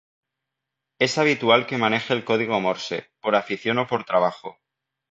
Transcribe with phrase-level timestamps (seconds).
[0.97, 4.57] Es habitual que maneje el código Morse, por afición o por trabajo.